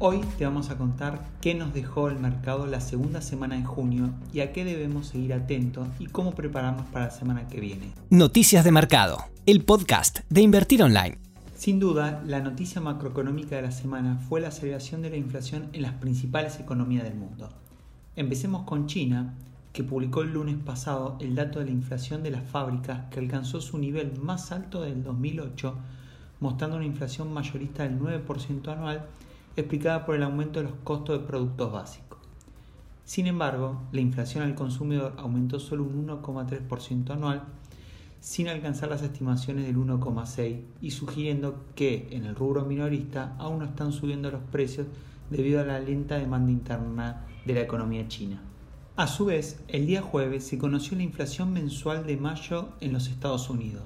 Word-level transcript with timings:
Hoy 0.00 0.20
te 0.38 0.44
vamos 0.44 0.70
a 0.70 0.78
contar 0.78 1.26
qué 1.40 1.56
nos 1.56 1.74
dejó 1.74 2.08
el 2.08 2.20
mercado 2.20 2.68
la 2.68 2.80
segunda 2.80 3.20
semana 3.20 3.56
de 3.56 3.64
junio 3.64 4.10
y 4.32 4.38
a 4.38 4.52
qué 4.52 4.64
debemos 4.64 5.08
seguir 5.08 5.34
atentos 5.34 5.88
y 5.98 6.06
cómo 6.06 6.36
prepararnos 6.36 6.86
para 6.86 7.06
la 7.06 7.10
semana 7.10 7.48
que 7.48 7.58
viene. 7.58 7.90
Noticias 8.08 8.62
de 8.62 8.70
Mercado, 8.70 9.18
el 9.44 9.64
podcast 9.64 10.20
de 10.30 10.42
Invertir 10.42 10.84
Online. 10.84 11.18
Sin 11.56 11.80
duda, 11.80 12.22
la 12.24 12.38
noticia 12.38 12.80
macroeconómica 12.80 13.56
de 13.56 13.62
la 13.62 13.72
semana 13.72 14.20
fue 14.28 14.40
la 14.40 14.48
aceleración 14.48 15.02
de 15.02 15.10
la 15.10 15.16
inflación 15.16 15.68
en 15.72 15.82
las 15.82 15.94
principales 15.94 16.60
economías 16.60 17.02
del 17.02 17.16
mundo. 17.16 17.48
Empecemos 18.14 18.62
con 18.62 18.86
China, 18.86 19.34
que 19.72 19.82
publicó 19.82 20.22
el 20.22 20.32
lunes 20.32 20.58
pasado 20.64 21.16
el 21.18 21.34
dato 21.34 21.58
de 21.58 21.64
la 21.64 21.72
inflación 21.72 22.22
de 22.22 22.30
las 22.30 22.48
fábricas 22.48 23.10
que 23.10 23.18
alcanzó 23.18 23.60
su 23.60 23.78
nivel 23.78 24.16
más 24.20 24.52
alto 24.52 24.80
del 24.80 25.02
2008, 25.02 25.74
mostrando 26.38 26.76
una 26.76 26.86
inflación 26.86 27.32
mayorista 27.32 27.82
del 27.82 27.98
9% 27.98 28.68
anual 28.68 29.04
explicada 29.60 30.04
por 30.06 30.14
el 30.14 30.22
aumento 30.22 30.60
de 30.60 30.68
los 30.70 30.78
costos 30.84 31.20
de 31.20 31.26
productos 31.26 31.72
básicos. 31.72 32.18
Sin 33.04 33.26
embargo, 33.26 33.80
la 33.92 34.00
inflación 34.00 34.44
al 34.44 34.54
consumidor 34.54 35.14
aumentó 35.16 35.58
solo 35.58 35.84
un 35.84 36.06
1,3% 36.06 37.10
anual, 37.10 37.44
sin 38.20 38.48
alcanzar 38.48 38.90
las 38.90 39.02
estimaciones 39.02 39.66
del 39.66 39.76
1,6% 39.76 40.62
y 40.82 40.90
sugiriendo 40.90 41.64
que 41.74 42.08
en 42.10 42.24
el 42.24 42.34
rubro 42.34 42.64
minorista 42.64 43.34
aún 43.38 43.60
no 43.60 43.64
están 43.64 43.92
subiendo 43.92 44.30
los 44.30 44.42
precios 44.42 44.86
debido 45.30 45.60
a 45.60 45.64
la 45.64 45.80
lenta 45.80 46.18
demanda 46.18 46.50
interna 46.50 47.24
de 47.46 47.54
la 47.54 47.60
economía 47.60 48.08
china. 48.08 48.42
A 48.96 49.06
su 49.06 49.26
vez, 49.26 49.62
el 49.68 49.86
día 49.86 50.02
jueves 50.02 50.44
se 50.44 50.58
conoció 50.58 50.96
la 50.96 51.04
inflación 51.04 51.52
mensual 51.52 52.06
de 52.06 52.16
mayo 52.16 52.70
en 52.80 52.92
los 52.92 53.08
Estados 53.08 53.48
Unidos. 53.48 53.84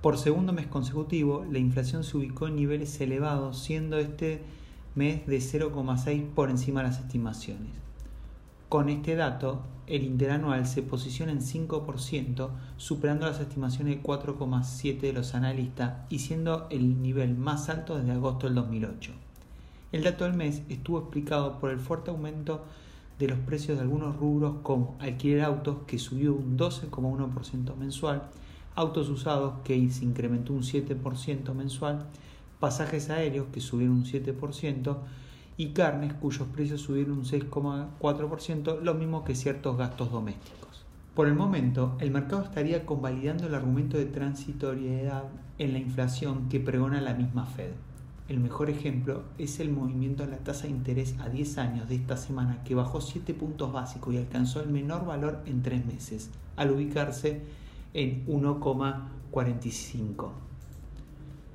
Por 0.00 0.18
segundo 0.18 0.52
mes 0.52 0.66
consecutivo, 0.66 1.44
la 1.50 1.58
inflación 1.58 2.04
se 2.04 2.16
ubicó 2.16 2.48
en 2.48 2.56
niveles 2.56 3.00
elevados, 3.00 3.58
siendo 3.58 3.98
este 3.98 4.42
mes 4.94 5.26
de 5.26 5.38
0,6 5.38 6.26
por 6.34 6.50
encima 6.50 6.82
de 6.82 6.88
las 6.88 7.00
estimaciones. 7.00 7.72
Con 8.68 8.88
este 8.88 9.14
dato, 9.14 9.62
el 9.86 10.02
interanual 10.02 10.66
se 10.66 10.82
posiciona 10.82 11.32
en 11.32 11.40
5%, 11.40 12.48
superando 12.76 13.26
las 13.26 13.40
estimaciones 13.40 13.96
de 13.96 14.02
4,7 14.02 15.00
de 15.00 15.12
los 15.12 15.34
analistas 15.34 16.04
y 16.10 16.18
siendo 16.18 16.66
el 16.70 17.00
nivel 17.02 17.36
más 17.36 17.68
alto 17.68 17.96
desde 17.96 18.12
agosto 18.12 18.46
del 18.46 18.56
2008. 18.56 19.12
El 19.92 20.02
dato 20.02 20.24
del 20.24 20.34
mes 20.34 20.62
estuvo 20.68 20.98
explicado 20.98 21.60
por 21.60 21.70
el 21.70 21.78
fuerte 21.78 22.10
aumento 22.10 22.64
de 23.18 23.28
los 23.28 23.38
precios 23.38 23.78
de 23.78 23.84
algunos 23.84 24.16
rubros 24.16 24.56
como 24.62 24.96
alquiler 24.98 25.42
autos 25.42 25.78
que 25.86 25.98
subió 25.98 26.34
un 26.34 26.58
12,1% 26.58 27.76
mensual, 27.76 28.24
autos 28.76 29.08
usados 29.08 29.54
que 29.64 29.90
se 29.90 30.04
incrementó 30.04 30.52
un 30.52 30.62
7% 30.62 31.54
mensual, 31.54 32.06
pasajes 32.60 33.10
aéreos 33.10 33.48
que 33.52 33.60
subieron 33.60 33.96
un 33.96 34.04
7% 34.04 34.98
y 35.56 35.68
carnes 35.70 36.12
cuyos 36.14 36.46
precios 36.48 36.82
subieron 36.82 37.18
un 37.18 37.24
6,4%, 37.24 38.80
lo 38.82 38.94
mismo 38.94 39.24
que 39.24 39.34
ciertos 39.34 39.76
gastos 39.76 40.12
domésticos. 40.12 40.84
Por 41.14 41.28
el 41.28 41.34
momento, 41.34 41.96
el 42.00 42.10
mercado 42.10 42.42
estaría 42.42 42.84
convalidando 42.84 43.46
el 43.46 43.54
argumento 43.54 43.96
de 43.96 44.04
transitoriedad 44.04 45.24
en 45.56 45.72
la 45.72 45.78
inflación 45.78 46.50
que 46.50 46.60
pregona 46.60 47.00
la 47.00 47.14
misma 47.14 47.46
Fed. 47.46 47.70
El 48.28 48.40
mejor 48.40 48.68
ejemplo 48.68 49.22
es 49.38 49.60
el 49.60 49.70
movimiento 49.70 50.24
de 50.24 50.32
la 50.32 50.38
tasa 50.38 50.64
de 50.64 50.70
interés 50.70 51.14
a 51.20 51.30
10 51.30 51.58
años 51.58 51.88
de 51.88 51.94
esta 51.94 52.18
semana 52.18 52.62
que 52.64 52.74
bajó 52.74 53.00
7 53.00 53.32
puntos 53.32 53.72
básicos 53.72 54.12
y 54.12 54.18
alcanzó 54.18 54.60
el 54.60 54.68
menor 54.68 55.06
valor 55.06 55.42
en 55.46 55.62
3 55.62 55.86
meses, 55.86 56.30
al 56.56 56.72
ubicarse 56.72 57.40
en 57.96 58.26
1,45. 58.26 60.28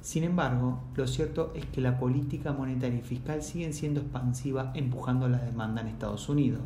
Sin 0.02 0.24
embargo, 0.24 0.80
lo 0.96 1.06
cierto 1.06 1.54
es 1.56 1.68
que 1.68 1.82
la 1.82 2.00
política 2.00 2.52
monetaria 2.52 2.98
y 2.98 3.04
fiscal 3.04 3.44
siguen 3.44 3.76
siendo 3.76 4.02
expansiva 4.02 4.72
empujando 4.74 5.30
la 5.30 5.38
demanda 5.38 5.82
en 5.82 5.88
Estados 5.88 6.28
Unidos. 6.30 6.62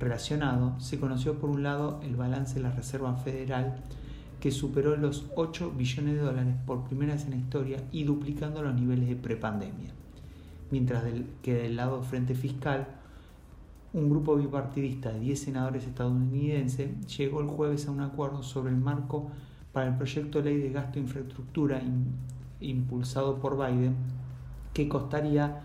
Relacionado, 0.00 0.74
se 0.80 0.98
conoció 0.98 1.38
por 1.38 1.50
un 1.50 1.62
lado 1.62 2.00
el 2.02 2.16
balance 2.16 2.56
de 2.56 2.62
la 2.62 2.72
Reserva 2.72 3.14
Federal 3.14 3.76
que 4.40 4.50
superó 4.50 4.96
los 4.96 5.26
8 5.36 5.74
billones 5.76 6.14
de 6.14 6.20
dólares 6.20 6.56
por 6.66 6.82
primera 6.82 7.14
vez 7.14 7.24
en 7.24 7.30
la 7.30 7.36
historia 7.36 7.80
y 7.92 8.02
duplicando 8.02 8.62
los 8.62 8.74
niveles 8.74 9.08
de 9.08 9.16
prepandemia. 9.16 9.92
Mientras 10.72 11.04
que 11.42 11.54
del 11.54 11.76
lado 11.76 12.02
frente 12.02 12.34
fiscal, 12.34 12.88
un 13.92 14.10
grupo 14.10 14.36
bipartidista 14.36 15.12
de 15.12 15.20
10 15.20 15.40
senadores 15.40 15.86
estadounidenses 15.86 17.16
llegó 17.16 17.40
el 17.40 17.46
jueves 17.48 17.88
a 17.88 17.90
un 17.90 18.00
acuerdo 18.00 18.42
sobre 18.42 18.70
el 18.70 18.76
marco 18.76 19.30
para 19.72 19.88
el 19.88 19.96
proyecto 19.96 20.42
de 20.42 20.50
ley 20.50 20.60
de 20.60 20.70
gasto 20.70 20.94
de 20.94 21.00
infraestructura 21.00 21.80
impulsado 22.60 23.38
por 23.38 23.56
Biden 23.56 23.96
que 24.74 24.88
costaría 24.88 25.62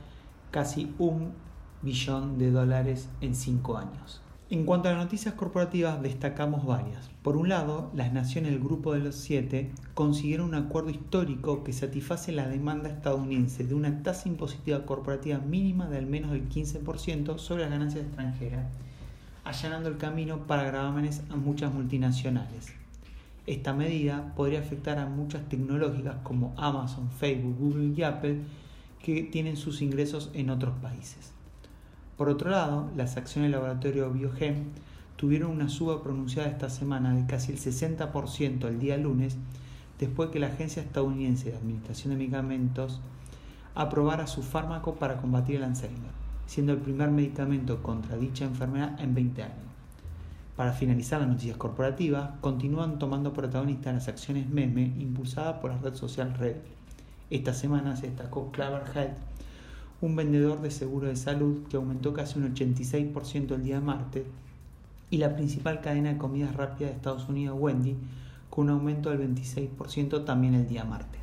casi 0.52 0.94
un 1.00 1.34
billón 1.82 2.38
de 2.38 2.52
dólares 2.52 3.10
en 3.20 3.36
cinco 3.36 3.78
años. 3.78 4.22
En 4.50 4.66
cuanto 4.66 4.90
a 4.90 4.92
las 4.92 5.06
noticias 5.06 5.36
corporativas, 5.36 6.02
destacamos 6.02 6.66
varias. 6.66 7.10
Por 7.24 7.38
un 7.38 7.48
lado, 7.48 7.90
las 7.96 8.12
naciones 8.12 8.52
del 8.52 8.62
Grupo 8.62 8.94
de 8.94 9.00
los 9.00 9.16
Siete 9.16 9.72
consiguieron 9.94 10.50
un 10.50 10.56
acuerdo 10.56 10.90
histórico 10.90 11.64
que 11.64 11.72
satisface 11.72 12.34
la 12.34 12.48
demanda 12.48 12.90
estadounidense 12.90 13.64
de 13.64 13.74
una 13.74 14.04
tasa 14.04 14.28
impositiva 14.28 14.86
corporativa 14.86 15.40
mínima 15.40 15.88
de 15.88 15.98
al 15.98 16.08
menos 16.08 16.34
el 16.34 16.50
15% 16.50 17.38
sobre 17.38 17.64
las 17.64 17.72
ganancias 17.72 18.06
extranjeras, 18.06 18.66
allanando 19.46 19.88
el 19.88 19.98
camino 19.98 20.46
para 20.46 20.64
gravámenes 20.64 21.22
a 21.30 21.38
muchas 21.38 21.74
multinacionales. 21.74 22.74
Esta 23.48 23.74
medida 23.74 24.34
podría 24.36 24.60
afectar 24.60 25.00
a 25.00 25.06
muchas 25.06 25.48
tecnológicas 25.48 26.18
como 26.22 26.54
Amazon, 26.58 27.10
Facebook, 27.10 27.58
Google 27.58 27.94
y 27.96 28.04
Apple 28.04 28.42
que 29.02 29.24
tienen 29.24 29.56
sus 29.56 29.82
ingresos 29.82 30.32
en 30.34 30.50
otros 30.50 30.76
países. 30.80 31.34
Por 32.18 32.30
otro 32.30 32.52
lado, 32.52 32.90
las 32.96 33.18
acciones 33.18 33.52
del 33.52 33.60
laboratorio 33.60 34.12
Biogen 34.12 34.72
tuvieron 35.16 35.52
una 35.52 35.70
suba 35.70 36.04
pronunciada 36.04 36.50
esta 36.50 36.70
semana 36.70 37.16
de 37.16 37.26
casi 37.26 37.52
el 37.52 37.60
60% 37.60 38.68
el 38.68 38.80
día 38.80 38.98
lunes 38.98 39.38
después 40.00 40.30
que 40.30 40.40
la 40.40 40.48
Agencia 40.48 40.84
Estadounidense 40.84 41.50
de 41.52 41.58
Administración 41.58 42.12
de 42.12 42.18
Medicamentos 42.18 43.02
aprobara 43.76 44.28
su 44.28 44.44
fármaco 44.44 44.96
para 44.96 45.18
combatir 45.18 45.56
el 45.56 45.64
Alzheimer, 45.64 46.12
siendo 46.46 46.74
el 46.74 46.80
primer 46.80 47.10
medicamento 47.10 47.82
contra 47.82 48.18
dicha 48.18 48.46
enfermedad 48.46 49.00
en 49.00 49.16
20 49.16 49.44
años. 49.44 49.58
Para 50.56 50.74
finalizar 50.74 51.20
las 51.20 51.30
noticias 51.30 51.58
corporativas, 51.58 52.32
continúan 52.42 53.00
tomando 53.00 53.34
protagonista 53.34 53.92
las 53.92 54.08
acciones 54.08 54.48
meme 54.50 54.94
impulsadas 55.00 55.56
por 55.60 55.72
la 55.72 55.78
red 55.78 55.96
social 55.96 56.36
Red. 56.36 56.58
Esta 57.32 57.54
semana 57.54 57.96
se 57.96 58.08
destacó 58.08 58.52
Clever 58.52 58.84
Health, 58.94 59.18
un 60.04 60.18
vendedor 60.18 60.62
de 60.62 60.70
seguro 60.70 61.08
de 61.08 61.16
salud 61.16 61.66
que 61.70 61.78
aumentó 61.78 62.12
casi 62.12 62.38
un 62.38 62.54
86% 62.54 63.56
el 63.56 63.64
día 63.64 63.80
martes, 63.80 64.26
y 65.10 65.18
la 65.18 65.34
principal 65.34 65.80
cadena 65.80 66.10
de 66.10 66.18
comidas 66.18 66.54
rápidas 66.58 66.92
de 66.92 66.98
Estados 66.98 67.30
Unidos, 67.30 67.58
Wendy, 67.58 67.96
con 68.50 68.66
un 68.66 68.72
aumento 68.72 69.12
del 69.12 69.34
26% 69.34 70.26
también 70.26 70.56
el 70.56 70.68
día 70.68 70.84
martes. 70.84 71.22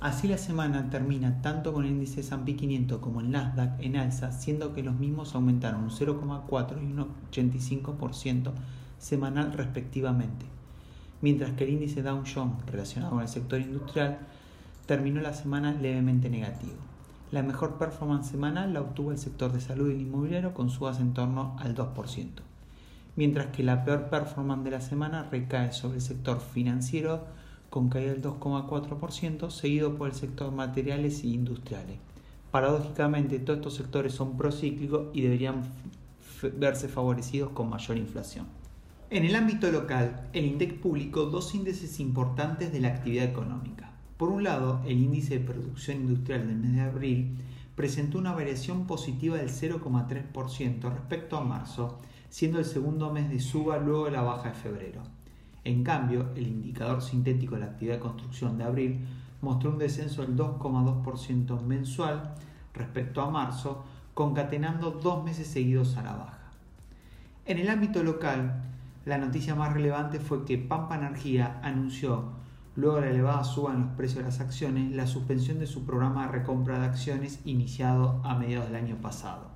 Así 0.00 0.28
la 0.28 0.36
semana 0.36 0.90
termina 0.90 1.40
tanto 1.40 1.72
con 1.72 1.86
el 1.86 1.92
índice 1.92 2.20
S&P 2.20 2.54
500 2.54 3.00
como 3.00 3.22
el 3.22 3.30
Nasdaq 3.30 3.80
en 3.80 3.96
alza, 3.96 4.30
siendo 4.30 4.74
que 4.74 4.82
los 4.82 4.96
mismos 4.96 5.34
aumentaron 5.34 5.84
un 5.84 5.90
0,4 5.90 6.82
y 6.82 6.92
un 6.92 7.06
85% 7.32 8.52
semanal 8.98 9.54
respectivamente, 9.54 10.44
mientras 11.22 11.52
que 11.52 11.64
el 11.64 11.70
índice 11.70 12.02
Dow 12.02 12.22
Jones 12.30 12.56
relacionado 12.66 13.12
con 13.12 13.22
el 13.22 13.28
sector 13.28 13.58
industrial 13.58 14.18
terminó 14.84 15.22
la 15.22 15.32
semana 15.32 15.72
levemente 15.72 16.28
negativo. 16.28 16.87
La 17.30 17.42
mejor 17.42 17.76
performance 17.76 18.30
semanal 18.30 18.72
la 18.72 18.80
obtuvo 18.80 19.12
el 19.12 19.18
sector 19.18 19.52
de 19.52 19.60
salud 19.60 19.90
y 19.90 19.94
el 19.94 20.00
inmobiliario 20.00 20.54
con 20.54 20.70
subas 20.70 20.98
en 20.98 21.12
torno 21.12 21.56
al 21.58 21.74
2%, 21.74 22.28
mientras 23.16 23.48
que 23.48 23.62
la 23.62 23.84
peor 23.84 24.08
performance 24.08 24.64
de 24.64 24.70
la 24.70 24.80
semana 24.80 25.28
recae 25.30 25.72
sobre 25.72 25.96
el 25.96 26.02
sector 26.02 26.40
financiero 26.40 27.26
con 27.68 27.90
caída 27.90 28.12
del 28.12 28.22
2,4%, 28.22 29.50
seguido 29.50 29.96
por 29.96 30.08
el 30.08 30.14
sector 30.14 30.52
materiales 30.52 31.22
e 31.22 31.26
industriales. 31.26 31.98
Paradójicamente, 32.50 33.38
todos 33.38 33.58
estos 33.58 33.74
sectores 33.74 34.14
son 34.14 34.38
procíclicos 34.38 35.08
y 35.12 35.20
deberían 35.20 35.64
verse 36.56 36.88
favorecidos 36.88 37.50
con 37.50 37.68
mayor 37.68 37.98
inflación. 37.98 38.46
En 39.10 39.26
el 39.26 39.34
ámbito 39.34 39.70
local, 39.70 40.28
el 40.32 40.46
INDEC 40.46 40.80
publicó 40.80 41.26
dos 41.26 41.54
índices 41.54 42.00
importantes 42.00 42.72
de 42.72 42.80
la 42.80 42.88
actividad 42.88 43.24
económica. 43.24 43.87
Por 44.18 44.30
un 44.30 44.42
lado, 44.42 44.82
el 44.84 44.98
índice 44.98 45.38
de 45.38 45.46
producción 45.46 45.98
industrial 45.98 46.48
del 46.48 46.56
mes 46.56 46.74
de 46.74 46.80
abril 46.80 47.36
presentó 47.76 48.18
una 48.18 48.32
variación 48.32 48.84
positiva 48.84 49.36
del 49.36 49.48
0,3% 49.48 50.92
respecto 50.92 51.36
a 51.36 51.44
marzo, 51.44 52.00
siendo 52.28 52.58
el 52.58 52.64
segundo 52.64 53.12
mes 53.12 53.30
de 53.30 53.38
suba 53.38 53.78
luego 53.78 54.06
de 54.06 54.10
la 54.10 54.22
baja 54.22 54.48
de 54.48 54.56
febrero. 54.56 55.02
En 55.62 55.84
cambio, 55.84 56.30
el 56.34 56.48
indicador 56.48 57.00
sintético 57.00 57.54
de 57.54 57.60
la 57.60 57.66
actividad 57.66 57.94
de 57.94 58.00
construcción 58.00 58.58
de 58.58 58.64
abril 58.64 59.06
mostró 59.40 59.70
un 59.70 59.78
descenso 59.78 60.22
del 60.22 60.36
2,2% 60.36 61.62
mensual 61.62 62.34
respecto 62.74 63.22
a 63.22 63.30
marzo, 63.30 63.84
concatenando 64.14 64.90
dos 64.90 65.22
meses 65.22 65.46
seguidos 65.46 65.96
a 65.96 66.02
la 66.02 66.16
baja. 66.16 66.50
En 67.46 67.58
el 67.58 67.68
ámbito 67.68 68.02
local, 68.02 68.64
la 69.04 69.18
noticia 69.18 69.54
más 69.54 69.72
relevante 69.72 70.18
fue 70.18 70.44
que 70.44 70.58
Pampa 70.58 70.96
Energía 70.96 71.60
anunció 71.62 72.36
luego 72.78 73.00
de 73.00 73.06
la 73.06 73.10
elevada 73.10 73.42
suba 73.42 73.74
en 73.74 73.80
los 73.80 73.90
precios 73.96 74.18
de 74.18 74.30
las 74.30 74.38
acciones, 74.38 74.94
la 74.94 75.08
suspensión 75.08 75.58
de 75.58 75.66
su 75.66 75.84
programa 75.84 76.26
de 76.26 76.32
recompra 76.32 76.78
de 76.78 76.86
acciones 76.86 77.40
iniciado 77.44 78.20
a 78.22 78.36
mediados 78.36 78.68
del 78.68 78.76
año 78.76 78.96
pasado. 79.02 79.48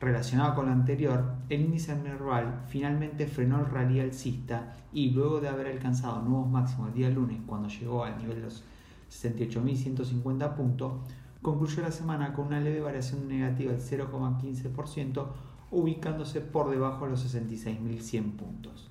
Relacionado 0.00 0.56
con 0.56 0.66
lo 0.66 0.72
anterior, 0.72 1.34
el 1.48 1.60
índice 1.60 1.94
Merval 1.94 2.64
finalmente 2.66 3.28
frenó 3.28 3.60
el 3.60 3.66
rally 3.66 4.00
alcista 4.00 4.74
y 4.92 5.10
luego 5.10 5.40
de 5.40 5.50
haber 5.50 5.68
alcanzado 5.68 6.20
nuevos 6.20 6.50
máximos 6.50 6.88
el 6.88 6.94
día 6.94 7.10
lunes 7.10 7.38
cuando 7.46 7.68
llegó 7.68 8.02
al 8.02 8.18
nivel 8.18 8.38
de 8.38 8.42
los 8.42 8.64
68.150 9.08 10.56
puntos, 10.56 10.94
concluyó 11.42 11.82
la 11.82 11.92
semana 11.92 12.32
con 12.32 12.48
una 12.48 12.58
leve 12.58 12.80
variación 12.80 13.28
negativa 13.28 13.70
del 13.70 13.80
0,15%, 13.80 15.26
ubicándose 15.70 16.40
por 16.40 16.70
debajo 16.70 17.04
de 17.04 17.12
los 17.12 17.32
66.100 17.32 18.32
puntos. 18.32 18.90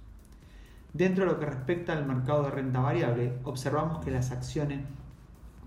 Dentro 0.94 1.26
de 1.26 1.32
lo 1.32 1.40
que 1.40 1.46
respecta 1.46 1.94
al 1.94 2.06
mercado 2.06 2.44
de 2.44 2.52
renta 2.52 2.82
variable, 2.82 3.34
observamos 3.44 4.04
que 4.04 4.12
las 4.12 4.32
acciones 4.32 4.82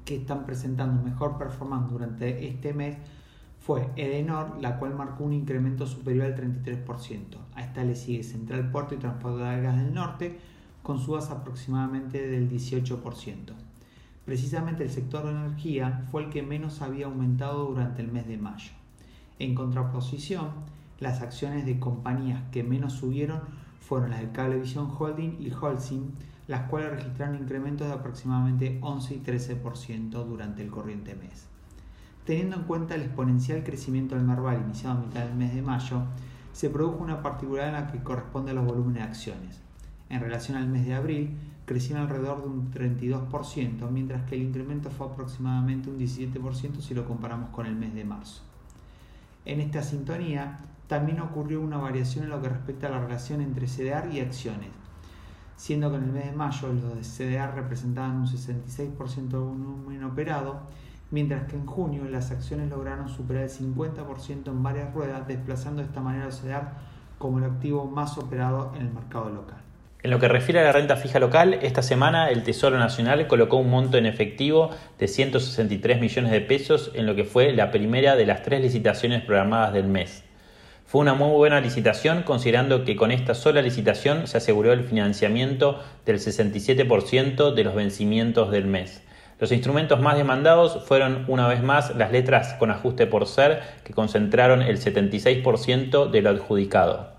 que 0.05 0.17
están 0.17 0.45
presentando 0.45 1.03
mejor 1.03 1.39
performance 1.39 1.91
durante 1.91 2.47
este 2.47 2.75
mes 2.75 2.97
fue 3.59 3.89
Edenor, 3.97 4.61
la 4.61 4.79
cual 4.79 4.95
marcó 4.95 5.25
un 5.25 5.33
incremento 5.33 5.87
superior 5.87 6.27
al 6.27 6.37
33%. 6.37 7.39
A 7.55 7.63
esta 7.63 7.83
le 7.83 7.95
sigue 7.95 8.23
Central 8.23 8.71
Puerto 8.71 8.95
y 8.95 8.99
Transporte 8.99 9.43
de 9.43 9.63
Gas 9.63 9.79
del 9.79 9.95
Norte, 9.95 10.39
con 10.83 10.99
subas 10.99 11.31
aproximadamente 11.31 12.27
del 12.29 12.51
18%. 12.51 13.55
Precisamente 14.27 14.83
el 14.83 14.91
sector 14.91 15.25
de 15.25 15.31
energía 15.31 16.05
fue 16.11 16.25
el 16.25 16.31
que 16.31 16.43
menos 16.43 16.83
había 16.83 17.07
aumentado 17.07 17.65
durante 17.65 18.03
el 18.03 18.13
mes 18.13 18.29
de 18.29 18.37
mayo. 18.37 18.73
En 19.39 19.55
contraposición, 19.55 20.51
las 21.01 21.23
acciones 21.23 21.65
de 21.65 21.79
compañías 21.81 22.43
que 22.53 22.63
menos 22.63 22.93
subieron 22.93 23.41
fueron 23.87 24.11
las 24.11 24.21
de 24.21 24.31
Cablevisión 24.31 24.91
Holding 24.99 25.37
y 25.41 25.53
Holcim, 25.53 26.13
las 26.49 26.69
cuales 26.69 26.91
registraron 26.91 27.37
incrementos 27.37 27.87
de 27.87 27.95
aproximadamente 27.95 28.79
11 28.81 29.15
y 29.15 29.21
13% 29.21 30.25
durante 30.25 30.63
el 30.63 30.71
corriente 30.71 31.15
mes. 31.15 31.47
Teniendo 32.25 32.57
en 32.57 32.63
cuenta 32.63 32.95
el 32.95 33.03
exponencial 33.03 33.63
crecimiento 33.63 34.15
del 34.15 34.25
Merval 34.25 34.63
iniciado 34.65 34.99
a 34.99 35.03
mitad 35.03 35.25
del 35.25 35.35
mes 35.35 35.55
de 35.55 35.63
mayo, 35.63 36.03
se 36.53 36.71
produjo 36.71 37.03
una 37.03 37.23
particularidad 37.23 37.79
en 37.79 37.85
la 37.85 37.93
que 37.93 38.03
corresponde 38.03 38.53
a 38.53 38.55
los 38.55 38.65
volúmenes 38.65 39.03
de 39.03 39.09
acciones. 39.09 39.61
En 40.09 40.21
relación 40.21 40.57
al 40.57 40.69
mes 40.69 40.87
de 40.87 40.95
abril, 40.95 41.37
crecieron 41.67 42.05
alrededor 42.05 42.43
de 42.43 42.49
un 42.49 42.71
32%, 42.71 43.91
mientras 43.91 44.23
que 44.23 44.37
el 44.37 44.43
incremento 44.43 44.91
fue 44.91 45.07
aproximadamente 45.07 45.91
un 45.91 45.99
17% 45.99 46.81
si 46.81 46.95
lo 46.95 47.07
comparamos 47.07 47.51
con 47.51 47.67
el 47.67 47.75
mes 47.75 47.95
de 47.95 48.05
marzo. 48.05 48.43
En 49.45 49.61
esta 49.61 49.83
sintonía, 49.83 50.59
también 50.87 51.21
ocurrió 51.21 51.61
una 51.61 51.79
variación 51.79 52.25
en 52.25 52.31
lo 52.31 52.43
que 52.43 52.49
respecta 52.49 52.89
a 52.89 52.91
la 52.91 53.01
relación 53.01 53.41
entre 53.41 53.67
CDR 53.67 54.13
y 54.13 54.21
acciones, 54.21 54.69
siendo 55.57 55.91
que 55.91 55.97
en 55.97 56.05
el 56.05 56.11
mes 56.11 56.27
de 56.27 56.33
mayo 56.33 56.69
los 56.73 56.97
de 56.97 57.03
CDR 57.03 57.55
representaban 57.55 58.17
un 58.17 58.27
66% 58.27 59.29
del 59.29 59.41
volumen 59.41 60.05
operado, 60.05 60.61
mientras 61.11 61.45
que 61.45 61.57
en 61.57 61.67
junio 61.67 62.05
las 62.05 62.31
acciones 62.31 62.71
lograron 62.71 63.09
superar 63.09 63.45
el 63.45 63.51
50% 63.51 64.49
en 64.49 64.63
varias 64.63 64.93
ruedas, 64.93 65.27
desplazando 65.27 65.83
de 65.83 65.89
esta 65.89 66.01
manera 66.01 66.27
los 66.27 66.41
CDR 66.41 66.69
como 67.19 67.39
el 67.39 67.45
activo 67.45 67.87
más 67.87 68.19
operado 68.19 68.73
en 68.75 68.83
el 68.83 68.93
mercado 68.93 69.31
local. 69.31 69.57
En 70.03 70.11
lo 70.11 70.19
que 70.19 70.29
refiere 70.29 70.61
a 70.61 70.65
la 70.65 70.73
renta 70.73 70.97
fija 70.97 71.19
local, 71.19 71.55
esta 71.63 71.81
semana 71.81 72.29
el 72.29 72.43
Tesoro 72.43 72.79
Nacional 72.79 73.27
colocó 73.27 73.57
un 73.57 73.71
monto 73.71 73.97
en 73.97 74.05
efectivo 74.05 74.69
de 74.99 75.09
163 75.09 75.99
millones 75.99 76.31
de 76.31 76.43
pesos 76.43 76.93
en 76.95 77.07
lo 77.07 77.15
que 77.15 77.25
fue 77.25 77.55
la 77.55 77.71
primera 77.71 78.15
de 78.15 78.27
las 78.27 78.43
tres 78.43 78.61
licitaciones 78.61 79.23
programadas 79.23 79.73
del 79.73 79.87
mes. 79.87 80.23
Fue 80.87 81.01
una 81.01 81.15
muy 81.15 81.31
buena 81.31 81.61
licitación 81.61 82.23
considerando 82.23 82.85
que 82.85 82.95
con 82.95 83.11
esta 83.11 83.35
sola 83.35 83.63
licitación 83.63 84.27
se 84.27 84.37
aseguró 84.37 84.73
el 84.73 84.85
financiamiento 84.85 85.81
del 86.05 86.19
67% 86.19 87.55
de 87.55 87.65
los 87.65 87.75
vencimientos 87.75 88.51
del 88.51 88.67
mes. 88.67 89.03
Los 89.41 89.51
instrumentos 89.51 90.01
más 90.01 90.17
demandados 90.17 90.85
fueron 90.85 91.25
una 91.27 91.49
vez 91.49 91.63
más 91.63 91.97
las 91.97 92.13
letras 92.13 92.55
con 92.55 92.71
ajuste 92.71 93.07
por 93.07 93.27
ser 93.27 93.63
que 93.83 93.93
concentraron 93.95 94.63
el 94.63 94.79
76% 94.79 96.11
de 96.11 96.23
lo 96.23 96.31
adjudicado. 96.31 97.15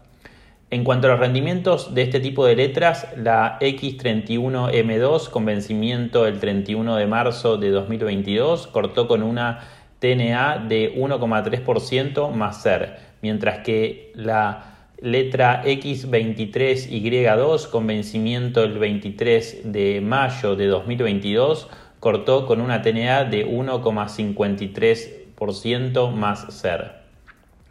En 0.69 0.83
cuanto 0.83 1.07
a 1.07 1.11
los 1.11 1.19
rendimientos 1.19 1.93
de 1.93 2.03
este 2.03 2.19
tipo 2.19 2.45
de 2.45 2.55
letras, 2.55 3.07
la 3.17 3.59
X31M2 3.59 5.29
con 5.29 5.45
vencimiento 5.45 6.27
el 6.27 6.39
31 6.39 6.95
de 6.95 7.07
marzo 7.07 7.57
de 7.57 7.69
2022 7.71 8.67
cortó 8.67 9.07
con 9.07 9.21
una 9.21 9.59
TNA 9.99 10.65
de 10.67 10.93
1,3% 10.95 12.31
más 12.31 12.61
ser, 12.61 13.14
mientras 13.25 13.63
que 13.63 14.11
la 14.13 14.75
letra 15.01 15.63
X23Y2 15.65 17.71
con 17.71 17.87
vencimiento 17.87 18.63
el 18.63 18.77
23 18.77 19.61
de 19.63 19.99
mayo 19.99 20.55
de 20.55 20.67
2022 20.67 21.67
cortó 21.99 22.45
con 22.45 22.61
una 22.61 22.83
TNA 22.83 23.23
de 23.23 23.47
1,53% 23.47 26.11
más 26.11 26.53
ser. 26.53 27.03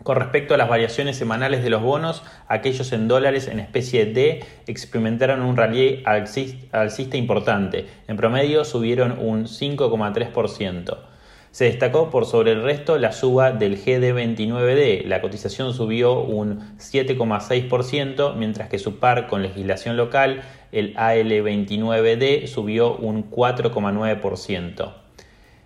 Con 0.02 0.16
respecto 0.16 0.54
a 0.54 0.56
las 0.56 0.68
variaciones 0.68 1.16
semanales 1.16 1.62
de 1.62 1.70
los 1.70 1.82
bonos, 1.82 2.24
aquellos 2.48 2.92
en 2.92 3.06
dólares 3.06 3.46
en 3.46 3.60
especie 3.60 4.06
D 4.06 4.42
experimentaron 4.66 5.40
un 5.40 5.56
rally 5.56 6.02
alcista 6.04 7.16
importante. 7.16 7.86
En 8.08 8.16
promedio 8.16 8.64
subieron 8.64 9.20
un 9.20 9.44
5,3%. 9.44 11.13
Se 11.54 11.66
destacó 11.66 12.10
por 12.10 12.26
sobre 12.26 12.50
el 12.50 12.64
resto 12.64 12.98
la 12.98 13.12
suba 13.12 13.52
del 13.52 13.80
GD29D. 13.80 15.04
La 15.04 15.20
cotización 15.20 15.72
subió 15.72 16.18
un 16.18 16.76
7,6%, 16.78 18.34
mientras 18.34 18.68
que 18.68 18.80
su 18.80 18.98
par 18.98 19.28
con 19.28 19.40
legislación 19.40 19.96
local, 19.96 20.42
el 20.72 20.96
AL29D, 20.96 22.48
subió 22.48 22.96
un 22.96 23.30
4,9%. 23.30 24.94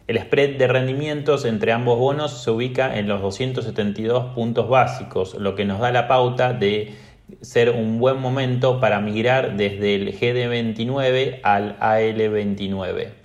El 0.08 0.18
spread 0.18 0.58
de 0.58 0.66
rendimientos 0.66 1.46
entre 1.46 1.72
ambos 1.72 1.98
bonos 1.98 2.42
se 2.42 2.50
ubica 2.50 2.98
en 2.98 3.08
los 3.08 3.22
272 3.22 4.34
puntos 4.34 4.68
básicos, 4.68 5.36
lo 5.36 5.54
que 5.54 5.64
nos 5.64 5.80
da 5.80 5.90
la 5.90 6.06
pauta 6.06 6.52
de 6.52 6.96
ser 7.40 7.70
un 7.70 7.98
buen 7.98 8.20
momento 8.20 8.78
para 8.78 9.00
migrar 9.00 9.56
desde 9.56 9.94
el 9.94 10.12
GD29 10.12 11.40
al 11.44 11.78
AL29. 11.80 13.17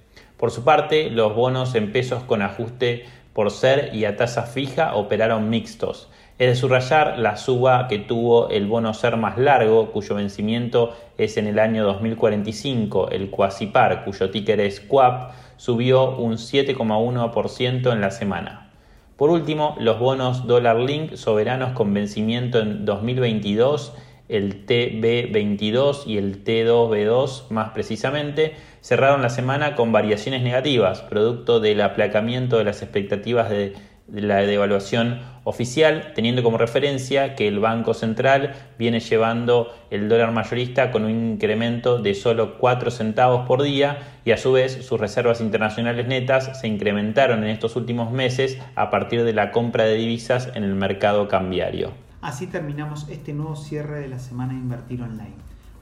Por 0.44 0.52
su 0.52 0.66
parte, 0.66 1.10
los 1.10 1.34
bonos 1.34 1.74
en 1.74 1.94
pesos 1.94 2.22
con 2.24 2.42
ajuste 2.42 3.06
por 3.32 3.50
ser 3.50 3.96
y 3.96 4.04
a 4.04 4.18
tasa 4.18 4.44
fija 4.44 4.94
operaron 4.94 5.50
mixtos. 5.50 6.10
Es 6.38 6.50
de 6.50 6.56
subrayar 6.58 7.18
la 7.18 7.38
suba 7.38 7.88
que 7.88 7.98
tuvo 7.98 8.50
el 8.50 8.68
bono 8.68 8.94
ser 8.94 9.16
más 9.16 9.38
largo, 9.38 9.94
cuyo 9.94 10.16
vencimiento 10.16 10.98
es 11.18 11.38
en 11.38 11.48
el 11.48 11.60
año 11.60 11.86
2045, 11.86 13.12
el 13.12 13.30
Quasipar, 13.30 14.04
cuyo 14.04 14.32
ticker 14.32 14.60
es 14.60 14.82
QUAP, 14.82 15.32
subió 15.56 16.18
un 16.18 16.34
7,1% 16.34 17.94
en 17.94 18.02
la 18.02 18.12
semana. 18.12 18.70
Por 19.16 19.30
último, 19.30 19.78
los 19.80 19.98
bonos 19.98 20.46
Dollar 20.46 20.76
Link 20.76 21.16
soberanos 21.16 21.72
con 21.72 21.94
vencimiento 21.94 22.60
en 22.60 22.84
2022 22.84 23.94
el 24.30 24.66
TB22 24.66 26.08
y 26.08 26.18
el 26.18 26.44
T2B2 26.44 27.50
más 27.50 27.72
precisamente, 27.72 28.54
cerraron 28.82 29.22
la 29.22 29.30
semana 29.30 29.76
con 29.76 29.92
variaciones 29.92 30.44
negativas, 30.44 31.02
producto 31.02 31.60
del 31.60 31.82
aplacamiento 31.82 32.58
de 32.58 32.64
las 32.64 32.82
expectativas 32.82 33.50
de, 33.50 33.74
la 34.12 34.42
devaluación 34.42 35.22
oficial, 35.46 36.12
teniendo 36.14 36.44
como 36.44 36.58
referencia 36.58 37.36
que 37.36 37.48
el 37.48 37.60
Banco 37.60 37.94
Central 37.94 38.54
viene 38.78 39.00
llevando 39.00 39.74
el 39.92 40.10
dólar 40.10 40.34
mayorista 40.34 40.92
con 40.92 41.06
un 41.06 41.32
incremento 41.32 42.00
de 42.00 42.14
solo 42.14 42.58
4 42.58 42.92
centavos 42.92 43.48
por 43.48 43.64
día 43.64 44.00
y 44.26 44.32
a 44.32 44.38
su 44.38 44.52
vez 44.52 44.86
sus 44.86 45.00
reservas 45.00 45.40
internacionales 45.40 46.06
netas 46.06 46.60
se 46.60 46.68
incrementaron 46.68 47.44
en 47.44 47.50
estos 47.50 47.78
últimos 47.78 48.12
meses 48.12 48.60
a 48.76 48.90
partir 48.90 49.24
de 49.24 49.34
la 49.34 49.52
compra 49.52 49.86
de 49.86 49.96
divisas 49.96 50.52
en 50.54 50.64
el 50.64 50.76
mercado 50.76 51.30
cambiario. 51.30 52.03
Así 52.24 52.48
terminamos 52.48 53.06
este 53.10 53.34
nuevo 53.34 53.58
cierre 53.58 54.00
de 54.00 54.08
la 54.08 54.18
semana 54.18 54.54
de 54.54 54.60
Invertir 54.60 55.02
Online. 55.02 55.36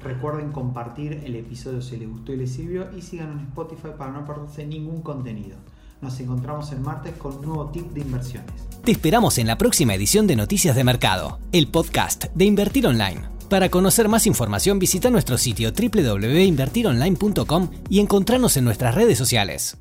Recuerden 0.04 0.52
compartir 0.52 1.22
el 1.24 1.36
episodio 1.36 1.84
si 1.84 1.98
les 1.98 2.10
gustó 2.10 2.34
y 2.34 2.38
les 2.38 2.52
sirvió 2.52 2.90
y 2.98 3.04
sigan 3.04 3.34
en 3.34 3.40
Spotify 3.42 3.90
para 3.96 4.12
no 4.12 4.26
perderse 4.26 4.66
ningún 4.66 5.04
contenido. 5.04 5.58
Nos 6.02 6.20
encontramos 6.20 6.72
el 6.72 6.80
martes 6.80 7.16
con 7.18 7.38
un 7.38 7.46
nuevo 7.46 7.70
tip 7.70 7.92
de 7.92 8.02
inversiones. 8.02 8.52
Te 8.84 8.92
esperamos 8.92 9.38
en 9.38 9.46
la 9.46 9.60
próxima 9.60 9.94
edición 9.94 10.26
de 10.26 10.36
Noticias 10.36 10.76
de 10.76 10.84
Mercado, 10.84 11.38
el 11.52 11.68
podcast 11.68 12.26
de 12.34 12.46
Invertir 12.46 12.88
Online. 12.88 13.22
Para 13.48 13.70
conocer 13.70 14.10
más 14.10 14.26
información 14.26 14.80
visita 14.80 15.12
nuestro 15.12 15.38
sitio 15.38 15.72
www.invertironline.com 15.72 17.70
y 17.88 18.00
encontrarnos 18.00 18.58
en 18.58 18.66
nuestras 18.66 18.96
redes 18.96 19.20
sociales. 19.20 19.78